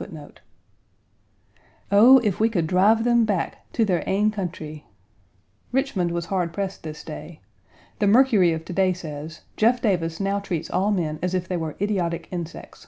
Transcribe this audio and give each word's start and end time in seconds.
"1 0.00 0.32
Oh, 1.92 2.18
if 2.20 2.40
we 2.40 2.48
could 2.48 2.66
drive 2.66 3.04
them 3.04 3.26
back 3.26 3.70
"to 3.72 3.84
their 3.84 4.02
ain 4.06 4.30
countree!" 4.30 4.84
Richmond 5.72 6.10
was 6.10 6.24
hard 6.24 6.54
pressed 6.54 6.82
this 6.84 7.04
day. 7.04 7.42
The 7.98 8.06
Mercury 8.06 8.54
of 8.54 8.64
to 8.64 8.72
day 8.72 8.94
says, 8.94 9.42
"Jeff 9.58 9.82
Davis 9.82 10.18
now 10.18 10.38
treats 10.40 10.70
all 10.70 10.90
men 10.90 11.18
as 11.20 11.34
if 11.34 11.46
they 11.46 11.58
were 11.58 11.76
idiotic 11.82 12.28
insects." 12.30 12.86